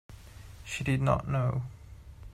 [0.65, 1.61] She did not know.